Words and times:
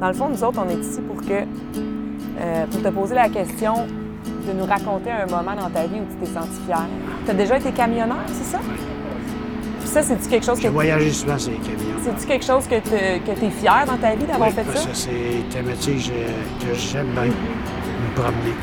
Dans 0.00 0.08
le 0.08 0.14
fond, 0.14 0.28
nous 0.28 0.42
autres, 0.44 0.60
on 0.64 0.68
est 0.70 0.80
ici 0.80 1.00
pour 1.02 1.16
que 1.24 1.32
euh, 1.32 2.66
pour 2.70 2.82
te 2.82 2.88
poser 2.88 3.14
la 3.14 3.28
question 3.28 3.86
de 4.46 4.52
nous 4.58 4.64
raconter 4.64 5.10
un 5.10 5.26
moment 5.26 5.54
dans 5.54 5.68
ta 5.68 5.86
vie 5.86 5.96
où 6.00 6.06
tu 6.10 6.16
t'es 6.26 6.32
senti 6.38 6.58
fier. 6.66 6.86
Tu 7.26 7.30
as 7.30 7.34
déjà 7.34 7.58
été 7.58 7.70
camionneur, 7.70 8.16
c'est 8.28 8.44
ça? 8.44 8.58
Puis 9.80 9.88
ça, 9.88 10.02
c'est-tu 10.02 10.28
quelque 10.28 10.46
chose 10.46 10.56
que... 10.56 10.62
J'ai 10.62 10.68
voyagé 10.68 11.10
souvent 11.10 11.38
sur 11.38 11.52
les 11.52 11.58
camions. 11.58 11.96
C'est-tu 12.02 12.26
quelque 12.26 12.44
chose 12.44 12.66
que 12.66 12.76
tu 12.76 12.94
es 12.94 13.50
fier 13.50 13.84
dans 13.86 13.96
ta 13.98 14.14
vie 14.14 14.24
d'avoir 14.24 14.48
Oui, 14.48 14.54
fait 14.54 14.64
ça? 14.78 14.88
que 14.88 14.94
c'est 14.96 15.58
un 15.58 15.62
métier 15.62 15.94
que 15.96 16.66
que 16.66 16.74
j'aime 16.74 17.08
bien 17.08 17.24
me 17.26 18.14
promener. 18.14 18.54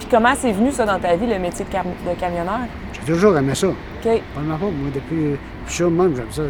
Puis 0.00 0.08
comment 0.10 0.32
c'est 0.36 0.52
venu 0.52 0.72
ça 0.72 0.84
dans 0.84 0.98
ta 0.98 1.14
vie, 1.14 1.26
le 1.28 1.38
métier 1.38 1.64
de, 1.64 1.70
cam- 1.70 1.84
de 1.84 2.18
camionneur? 2.18 2.60
J'ai 2.92 3.12
toujours 3.12 3.36
aimé 3.38 3.54
ça. 3.54 3.68
OK. 3.68 4.20
Premièrement, 4.34 4.70
moi, 4.72 4.90
depuis 4.92 5.36
je 5.68 5.72
suis 5.72 5.84
j'aime 5.84 6.16
ça. 6.30 6.42
Là. 6.42 6.48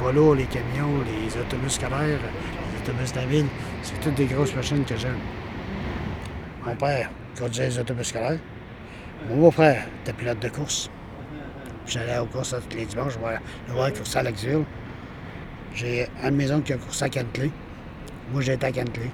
Les 0.00 0.04
poids 0.04 0.12
lourds, 0.12 0.34
les 0.34 0.46
camions, 0.46 1.02
les 1.04 1.38
autobus 1.38 1.72
scolaires, 1.74 2.00
les 2.18 2.80
autobus 2.90 3.12
de 3.12 3.18
la 3.18 3.26
ville, 3.26 3.46
c'est 3.82 4.00
toutes 4.00 4.14
des 4.14 4.24
grosses 4.24 4.54
machines 4.54 4.82
que 4.84 4.96
j'aime. 4.96 5.18
Mon 6.64 6.74
père 6.74 7.10
conduisait 7.38 7.66
les 7.68 7.78
autobus 7.78 8.06
scolaires. 8.08 8.38
Mon 9.28 9.36
beau-frère 9.36 9.84
était 10.02 10.14
pilote 10.14 10.40
de 10.40 10.48
course. 10.48 10.88
J'allais 11.86 12.16
aux 12.18 12.24
courses 12.24 12.54
tous 12.70 12.76
les 12.78 12.86
dimanches, 12.86 13.12
je 13.12 13.18
vois 13.18 13.32
le 13.68 13.74
voir 13.74 13.92
courser 13.92 14.18
à 14.20 14.22
Laxville. 14.22 14.64
J'ai 15.74 16.08
une 16.24 16.34
maison 16.36 16.62
qui 16.62 16.72
a 16.72 16.78
coursé 16.78 17.04
à 17.04 17.08
Cantley. 17.10 17.50
Moi, 18.32 18.40
j'étais 18.40 18.66
à 18.66 18.72
Cantley. 18.72 19.10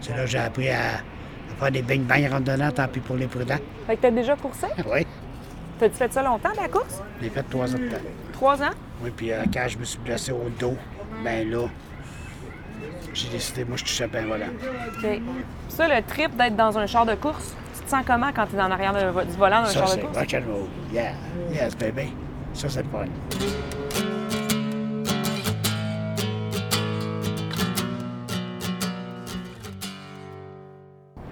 C'est 0.00 0.16
là 0.16 0.22
que 0.22 0.26
j'ai 0.30 0.38
appris 0.38 0.70
à, 0.70 0.78
à 0.94 1.60
faire 1.60 1.70
des 1.70 1.82
bing-bang 1.82 2.30
randonnants, 2.30 2.70
tant 2.72 2.88
pis 2.88 3.00
pour 3.00 3.16
les 3.16 3.26
prudents. 3.26 3.58
Fait 3.86 3.96
que 3.96 4.00
t'as 4.02 4.10
déjà 4.10 4.36
coursé? 4.36 4.68
Oui, 4.90 5.06
T'as-tu 5.78 5.96
fait 5.96 6.10
ça 6.10 6.22
longtemps, 6.22 6.48
la 6.58 6.68
course? 6.68 7.02
j'ai 7.20 7.28
fait 7.28 7.42
trois 7.50 7.74
ans 7.74 7.78
de 7.78 7.88
temps. 7.90 7.96
Trois 8.32 8.62
ans? 8.62 8.70
Oui, 9.02 9.10
puis 9.16 9.32
euh, 9.32 9.42
quand 9.52 9.66
je 9.68 9.78
me 9.78 9.84
suis 9.84 9.98
blessé 9.98 10.32
au 10.32 10.48
dos, 10.58 10.76
ben 11.22 11.50
là, 11.50 11.66
j'ai 13.12 13.28
décidé, 13.28 13.64
moi, 13.64 13.76
je 13.76 13.84
touchais 13.84 14.06
bien 14.08 14.24
voilà. 14.26 14.46
OK. 14.46 15.20
Ça, 15.68 15.88
le 15.88 16.02
trip 16.02 16.34
d'être 16.36 16.56
dans 16.56 16.76
un 16.78 16.86
char 16.86 17.04
de 17.06 17.14
course, 17.14 17.54
tu 17.76 17.82
te 17.84 17.90
sens 17.90 18.04
comment 18.06 18.30
quand 18.34 18.46
tu 18.46 18.56
es 18.56 18.60
en 18.60 18.70
arrière 18.70 18.92
de 18.94 19.24
du 19.24 19.36
volant 19.36 19.60
d'un 19.62 19.66
Ça, 19.66 19.80
char 19.80 19.84
de 19.86 19.90
c'est 19.92 20.00
course? 20.00 20.18
rock 20.18 20.34
and 20.34 20.52
roll. 20.52 20.66
Yeah, 20.92 21.12
yes, 21.52 21.76
baby. 21.76 22.12
Ça, 22.54 22.68
c'est 22.68 22.82
le 22.82 22.88
fun. 22.88 23.04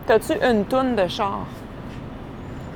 T'as-tu 0.07 0.33
une 0.43 0.65
toune 0.67 0.97
de 0.97 1.07
char? 1.09 1.47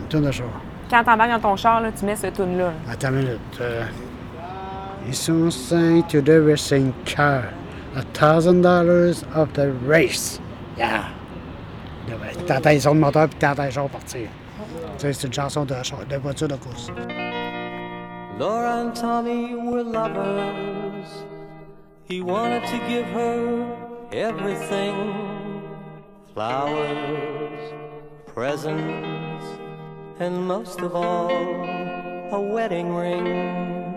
Une 0.01 0.07
tourne 0.09 0.25
de 0.27 0.31
char. 0.31 0.47
Quand 0.91 1.05
t'embarques 1.05 1.31
dans 1.31 1.41
ton 1.51 1.57
char, 1.57 1.81
là, 1.83 1.91
tu 1.93 2.05
mets 2.07 2.17
cette 2.17 2.35
toune-là. 2.37 2.73
Attends 2.91 3.09
une 3.09 3.17
minute. 3.17 3.39
euh, 3.61 3.85
ils 5.09 5.15
sont 5.15 5.51
cinq 5.51 6.09
to 6.09 6.21
the 6.21 6.41
racing 6.41 6.93
car. 7.07 7.45
A 7.97 8.03
thousand 8.13 8.61
dollars 8.61 9.25
of 9.35 9.53
the 9.55 9.73
race. 9.87 10.39
Yeah. 10.77 11.09
T'entends 12.47 12.71
les 12.71 12.81
sons 12.81 12.95
de 12.95 13.01
moteur, 13.01 13.29
puis 13.29 13.39
t'entends 13.39 13.65
les 13.65 13.71
chars 13.71 13.89
partir. 13.89 14.29
C'est 14.99 15.25
une 15.25 15.33
chanson 15.33 15.65
de, 15.65 15.75
de 16.09 16.17
voiture 16.17 16.49
de 16.49 16.57
course. 16.57 16.91
Laura 18.39 18.83
and 18.83 18.95
Tommy 18.95 19.55
were 19.55 19.83
lovers. 19.83 21.25
He 22.05 22.21
wanted 22.21 22.63
to 22.67 22.79
give 22.87 23.07
her 23.07 23.67
everything 24.13 24.95
flowers, 26.35 27.73
presents, 28.27 29.45
and 30.21 30.47
most 30.47 30.81
of 30.81 30.95
all, 30.95 31.31
a 31.31 32.41
wedding 32.41 32.95
ring. 32.95 33.88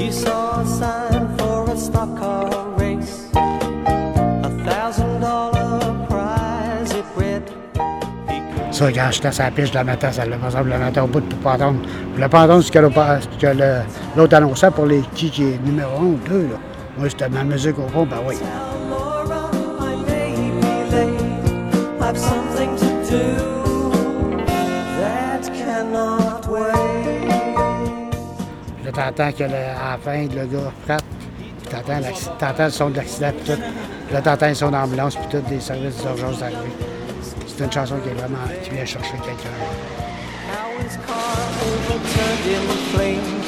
He 0.00 0.10
saw 0.10 0.60
a 0.60 0.66
sign 0.66 1.36
for 1.36 1.68
a 1.70 1.76
stock 1.76 2.16
car 2.18 2.48
race, 2.78 3.28
a 3.34 4.50
thousand 4.66 5.20
dollar 5.20 6.06
prize 6.08 6.90
it 6.94 7.04
read. 7.16 7.42
He 8.28 8.40
could 8.40 8.72
Ça, 8.74 8.90
quand 8.92 9.10
j'étais 9.12 9.32
sur 9.32 9.44
la 9.44 9.50
piste, 9.50 9.68
je 9.68 9.74
la 9.74 9.84
mettais, 9.84 10.10
ça 10.12 10.24
le 10.24 10.36
faisait, 10.38 10.58
je 10.64 10.68
la 10.70 10.78
mettais 10.78 11.00
au 11.00 11.06
bout 11.06 11.20
pour 11.20 11.38
pas 11.40 11.54
entendre. 11.56 11.80
Je 11.84 12.14
voulais 12.14 12.28
pas 12.28 12.44
entendre 12.44 12.62
ce 12.62 12.72
que 12.72 12.78
l'autre- 14.16 14.34
annonçait 14.36 14.70
pour 14.70 14.86
les 14.86 15.02
qui, 15.14 15.30
qui 15.30 15.44
est 15.44 15.58
numéro 15.64 15.90
un 15.98 16.04
ou 16.04 16.18
deux. 16.28 16.42
Là. 16.44 16.58
Moi, 16.98 17.10
c'était 17.10 17.28
ma 17.28 17.44
musique 17.44 17.78
au 17.78 17.86
fond, 17.88 18.06
ben 18.06 18.16
oui. 18.26 18.36
I've 22.02 22.18
something 22.18 22.74
to 22.76 23.10
do 23.10 23.59
Là, 28.96 29.04
t'entends 29.12 29.30
que 29.32 29.44
le- 29.44 29.54
à 29.54 29.92
la 29.92 29.98
fin, 30.02 30.22
le 30.22 30.46
gars 30.46 30.72
frappe, 30.84 31.02
puis 31.38 31.68
t'entends, 32.40 32.64
le 32.64 32.70
son 32.70 32.90
de 32.90 32.96
l'accident, 32.96 33.30
puis 33.32 33.54
tout. 33.54 33.60
Puis 34.06 34.14
là, 34.14 34.20
t'entends 34.22 34.48
le 34.48 34.54
son 34.54 34.70
d'ambulance, 34.70 35.14
puis 35.14 35.26
tout, 35.30 35.40
des 35.48 35.60
services 35.60 35.96
d'urgence 36.02 36.42
arrivés. 36.42 36.58
C'est 37.46 37.64
une 37.64 37.70
chanson 37.70 37.96
qui 38.02 38.08
est 38.08 38.14
vraiment, 38.14 38.38
qui 38.64 38.70
vient 38.70 38.84
chercher 38.84 39.12
quelqu'un. 39.12 39.54
How 40.50 40.82
his 40.82 40.96
car 41.06 41.14
overturned 41.62 42.46
in 42.50 42.64
flames, 42.90 43.46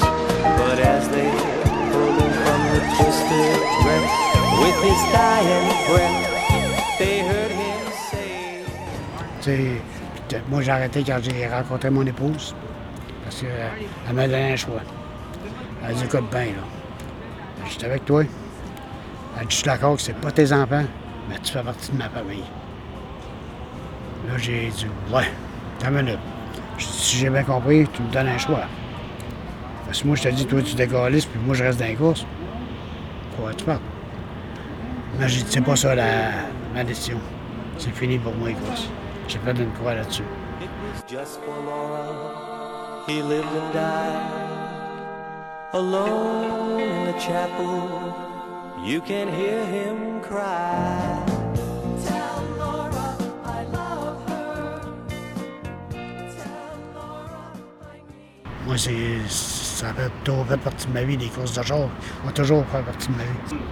but 0.57 0.79
as 0.87 1.09
they 1.09 1.31
pulled 1.91 2.21
him 2.21 2.33
from 2.45 2.61
the 2.71 2.81
twisted 2.97 3.59
wreck, 3.85 4.05
with 4.61 4.79
his 4.85 5.03
dying 5.13 5.69
breath, 5.89 6.99
they 6.99 7.19
heard 7.21 7.51
him 7.51 7.93
say. 8.13 8.63
Tu 9.41 9.51
sais, 9.51 9.57
puis 9.57 10.23
t- 10.29 10.43
moi, 10.49 10.63
j'ai 10.63 10.71
arrêté 10.71 11.03
quand 11.05 11.19
j'ai 11.21 11.49
rencontré 11.49 11.91
mon 11.91 12.07
épouse, 12.07 12.55
parce 13.25 13.41
qu'elle 13.41 14.15
m'a 14.15 14.29
donné 14.29 14.53
un 14.53 14.57
choix. 14.57 14.81
Elle 15.87 15.95
dit, 15.97 16.05
écoute 16.05 16.31
bien, 16.31 16.47
là, 16.47 16.63
je 17.65 17.71
suis 17.71 17.85
avec 17.85 18.05
toi. 18.05 18.23
Elle 18.23 19.47
dit, 19.47 19.47
je 19.49 19.55
suis 19.55 19.65
d'accord 19.65 19.97
que 19.97 20.03
c'est 20.03 20.17
pas 20.17 20.31
tes 20.31 20.53
enfants, 20.53 20.85
mais 21.29 21.39
tu 21.43 21.53
fais 21.53 21.63
partie 21.63 21.91
de 21.91 21.97
ma 21.97 22.09
famille. 22.09 22.45
Là, 24.29 24.39
j'ai 24.39 24.69
dit, 24.69 24.87
ouais, 25.13 25.31
t'as 25.79 25.91
minute. 25.91 26.19
Je 26.79 26.85
si 26.85 27.17
j'ai 27.17 27.31
bien 27.31 27.43
compris, 27.43 27.87
tu 27.93 28.03
me 28.03 28.13
donnes 28.13 28.29
un 28.29 28.39
choix. 28.39 28.67
Parce 29.87 30.03
que 30.03 30.07
moi, 30.07 30.17
je 30.17 30.23
te 30.23 30.29
dis, 30.29 30.47
toi, 30.47 30.63
tu 30.63 30.75
décalisses, 30.75 31.27
puis 31.27 31.41
moi, 31.45 31.55
je 31.55 31.65
reste 31.65 31.79
dans 31.81 31.87
les 31.87 31.95
courses. 31.95 32.25
Quoi, 33.37 33.53
tu 33.55 33.65
parles? 33.65 33.81
Mais 35.19 35.29
j'ai 35.29 35.43
dit, 35.43 35.51
c'est 35.51 35.61
pas 35.61 35.77
ça 35.77 35.95
la, 35.95 36.31
ma 36.75 36.85
décision. 36.85 37.19
C'est 37.79 37.95
fini 37.95 38.19
pour 38.19 38.35
moi, 38.37 38.49
les 38.49 38.55
courses. 38.55 38.89
J'ai 39.27 39.39
fait 39.39 39.51
une 39.51 39.73
croix 39.73 39.95
là-dessus. 39.95 40.23
Alone 45.73 46.81
in 46.81 47.07
the 47.13 47.19
chapel. 47.19 48.15
You 48.85 49.01
can 49.01 49.29
hear 49.29 49.65
him 49.67 50.21
cry. 50.21 51.25
Tell 52.05 52.43
Laura 52.59 53.17
I 53.45 53.65
love 53.73 54.29
her. 54.29 54.81
Tell 56.37 56.77
Laura 56.95 57.53
I 57.95 57.99
need. 58.11 58.67
Moi, 58.67 58.77
c'est, 58.77 59.21
ça 59.29 59.93
fait 59.95 60.11
toujours 60.25 60.47
fait 60.47 60.57
partie 60.59 60.87
de 60.89 60.93
ma 60.93 61.03
vie, 61.05 61.17
les 61.17 61.29
courses 61.29 61.57
de 61.57 61.63
char. 61.63 61.79
Ça 61.79 61.87
va 62.27 62.33
toujours 62.33 62.65
faire 62.67 62.83
partie 62.85 63.09
de 63.09 63.13
ma 63.15 63.23
vie. 63.25 63.63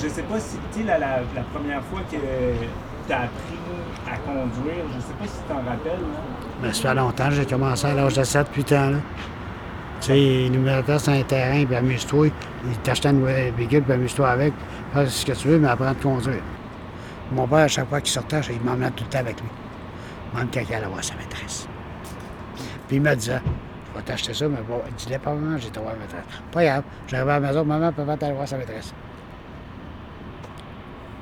Je 0.00 0.08
sais 0.08 0.22
pas 0.22 0.38
si, 0.38 0.56
tu 0.72 0.84
la, 0.84 0.98
la, 0.98 1.20
la 1.34 1.42
première 1.52 1.82
fois 1.84 2.00
que 2.10 2.16
tu 2.16 3.12
as 3.12 3.22
appris 3.22 3.58
à 4.06 4.16
conduire, 4.18 4.84
je 4.94 5.00
sais 5.00 5.14
pas 5.18 5.26
si 5.26 5.38
tu 5.38 5.48
t'en 5.48 5.56
rappelles. 5.56 6.00
là. 6.00 6.20
Mais 6.62 6.72
ça 6.72 6.90
fait 6.90 6.94
longtemps, 6.94 7.30
j'ai 7.30 7.46
commencé 7.46 7.86
à 7.86 7.94
l'âge 7.94 8.14
de 8.14 8.22
7-8 8.22 8.76
ans. 8.76 8.90
Là. 8.90 8.98
Tu 10.00 10.06
sais, 10.06 10.20
il 10.20 10.52
nous 10.52 10.60
mettait 10.60 10.98
sur 10.98 11.12
un 11.12 11.22
terrain, 11.22 11.64
puis 11.64 11.74
amuse-toi. 11.74 12.28
Il 12.66 12.78
t'achetait 12.78 13.10
une 13.10 13.20
nouvelle 13.20 13.52
véhicule, 13.54 13.82
puis 13.82 13.92
amuse-toi 13.92 14.28
avec. 14.28 14.52
Fais 14.94 15.06
ce 15.06 15.26
que 15.26 15.32
tu 15.32 15.48
veux, 15.48 15.58
mais 15.58 15.68
apprends 15.68 15.88
à 15.88 15.94
conduire. 15.94 16.42
Mon 17.32 17.46
père, 17.46 17.58
à 17.58 17.68
chaque 17.68 17.88
fois 17.88 18.00
qu'il 18.00 18.12
sortait, 18.12 18.40
il 18.50 18.60
m'emmenait 18.60 18.90
tout 18.92 19.04
le 19.04 19.10
temps 19.10 19.18
avec 19.18 19.40
lui. 19.40 19.48
Même 20.34 20.48
quand 20.52 20.60
il 20.68 20.74
allait 20.74 20.86
voir 20.86 21.02
sa 21.02 21.14
maîtresse. 21.16 21.68
Puis 22.86 22.96
il 22.96 23.02
me 23.02 23.14
disait, 23.14 23.40
je 23.92 23.98
vais 23.98 24.04
t'acheter 24.04 24.32
ça, 24.32 24.48
mais 24.48 24.62
bon, 24.66 24.80
dis-le 24.96 25.18
pas 25.18 25.34
maman, 25.34 25.58
j'ai 25.58 25.68
voir 25.70 25.92
ma 25.94 26.00
maîtresse. 26.00 26.24
Pas 26.52 26.64
grave, 26.64 26.82
j'arrivais 27.06 27.32
à 27.32 27.40
la 27.40 27.48
maison, 27.48 27.64
maman, 27.64 27.92
papa, 27.92 28.16
t'allais 28.16 28.32
voir 28.32 28.48
sa 28.48 28.56
maîtresse. 28.56 28.94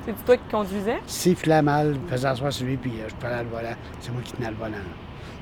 C'est 0.05 0.25
toi 0.25 0.37
qui 0.37 0.43
conduisais? 0.49 0.99
S'il 1.05 1.35
filait 1.35 1.61
mal, 1.61 1.97
il 2.01 2.09
faisait 2.09 2.27
asseoir 2.27 2.53
sur 2.53 2.65
lui, 2.65 2.77
puis 2.77 2.93
euh, 3.01 3.09
je 3.09 3.15
prenais 3.15 3.43
le 3.43 3.49
volant. 3.49 3.75
C'est 3.99 4.11
moi 4.13 4.21
qui 4.23 4.31
tenais 4.31 4.49
le 4.49 4.55
volant. 4.55 4.77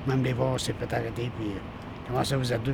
Même 0.08 0.24
les 0.24 0.34
voir, 0.34 0.54
on 0.54 0.58
s'est 0.58 0.74
fait 0.74 0.92
arrêter, 0.92 1.32
puis 1.38 1.50
euh, 1.50 1.60
comment 2.08 2.24
ça, 2.24 2.38
vous 2.38 2.52
êtes 2.52 2.64
deux? 2.64 2.74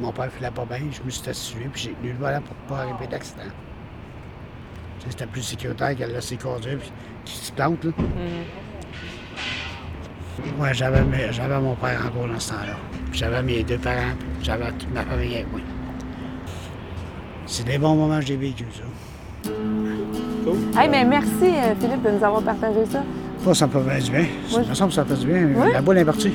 Mon 0.00 0.12
père 0.12 0.30
filait 0.30 0.50
pas 0.50 0.64
bien, 0.66 0.78
je 0.92 1.02
me 1.02 1.10
suis 1.10 1.58
lui, 1.58 1.68
puis 1.68 1.82
j'ai 1.82 1.92
tenu 1.92 2.12
le 2.12 2.18
volant 2.18 2.42
pour 2.42 2.54
pas 2.68 2.82
arriver 2.82 3.06
d'accident. 3.10 3.42
C'était 5.08 5.26
plus 5.26 5.42
sécuritaire 5.42 5.96
qu'elle 5.96 6.12
laisser 6.12 6.36
conduire, 6.36 6.78
puis 6.78 6.92
qu'il 7.24 7.36
se 7.36 7.52
plante, 7.52 7.84
là. 7.84 7.92
Ouais, 10.58 10.74
j'avais, 10.74 11.00
mon 11.60 11.74
père 11.76 12.00
encore 12.06 12.28
dans 12.28 12.38
ce 12.38 12.50
temps-là. 12.50 12.76
J'avais 13.12 13.42
mes 13.42 13.62
deux 13.62 13.78
parents, 13.78 14.14
puis 14.18 14.44
j'avais 14.44 14.70
toute 14.72 14.92
ma 14.92 15.02
famille 15.02 15.34
avec 15.36 15.50
moi. 15.50 15.60
C'est 17.46 17.64
des 17.64 17.78
bons 17.78 17.94
moments 17.94 18.18
que 18.18 18.26
j'ai 18.26 18.36
vécu, 18.36 18.66
ça. 18.74 19.50
Hey, 20.80 20.88
mais 20.90 21.04
merci, 21.04 21.30
euh, 21.44 21.74
Philippe, 21.80 22.02
de 22.02 22.10
nous 22.10 22.24
avoir 22.24 22.42
partagé 22.42 22.84
ça. 22.90 23.02
Ça, 23.44 23.54
ça 23.54 23.66
me 23.66 23.72
fait 23.72 23.80
bien 23.80 23.98
du 23.98 24.10
bien. 24.10 24.26
Ça 24.48 24.58
Oui. 24.60 24.68
me 24.68 24.74
semble 24.74 24.90
que 24.90 24.94
ça 24.94 25.04
fait 25.04 25.16
du 25.16 25.26
bien. 25.26 25.48
Oui. 25.54 25.72
La 25.72 25.80
boule 25.80 25.98
est 25.98 26.04
partie. 26.04 26.32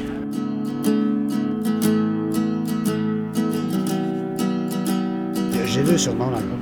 J'ai 5.71 5.83
deux 5.83 5.97
surnoms 5.97 6.31
dans 6.31 6.37
le 6.39 6.43
groupe. 6.45 6.59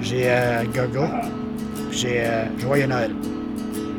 j'ai 0.00 0.24
euh, 0.28 0.62
Gaga, 0.72 1.10
puis 1.90 1.98
j'ai 1.98 2.20
euh, 2.20 2.44
Joyeux 2.58 2.86
Noël. 2.86 3.12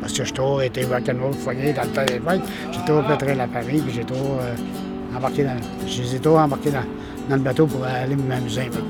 Parce 0.02 0.14
que 0.14 0.24
j'ai 0.26 0.32
toujours 0.32 0.62
été 0.64 0.84
rock'n'roll 0.86 1.34
foyer 1.34 1.74
dans 1.74 1.84
le 1.84 1.90
temps 1.90 2.06
des 2.06 2.14
fêtes. 2.20 2.42
J'ai 2.72 2.80
toujours 2.86 3.04
pétré 3.04 3.36
la 3.36 3.48
famille, 3.48 3.82
puis 3.82 3.94
j'ai 3.94 4.04
toujours 4.04 4.40
euh, 4.42 5.16
embarqué 5.18 5.44
dans... 5.44 5.58
Je 5.88 6.02
les 6.02 6.16
ai 6.16 6.20
toujours 6.20 6.40
embarqués 6.40 6.72
dans, 6.72 6.84
dans 7.30 7.36
le 7.36 7.42
bateau 7.42 7.68
pour 7.68 7.84
aller 7.86 8.16
m'amuser 8.16 8.62
un 8.62 8.70
peu. 8.70 8.82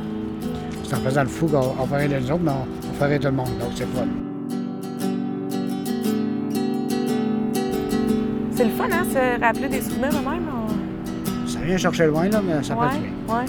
C'est 0.84 0.96
en 0.96 1.00
faisant 1.00 1.24
le 1.24 1.28
fou 1.30 1.48
qu'on 1.48 1.74
on 1.82 1.86
ferait 1.86 2.08
les 2.08 2.32
autres, 2.32 2.42
mais 2.44 2.52
on, 2.52 2.90
on 2.90 2.94
ferait 2.94 3.20
tout 3.20 3.28
le 3.28 3.34
monde, 3.34 3.50
donc 3.60 3.72
c'est 3.76 3.88
fun. 3.88 4.06
C'est 8.52 8.64
le 8.66 8.72
fun, 8.72 8.86
hein, 8.92 9.04
se 9.12 9.42
rappeler 9.42 9.68
des 9.68 9.82
souvenirs 9.82 10.10
de 10.10 10.30
même. 10.30 10.48
on- 10.50 11.48
Ça 11.48 11.60
vient 11.60 11.78
chercher 11.78 12.06
loin, 12.08 12.30
là, 12.30 12.42
mais 12.46 12.64
ça 12.64 12.74
ouais, 12.76 12.88
fait 12.90 12.96
du 13.00 13.02
bien. 13.04 13.36
ouais. 13.36 13.46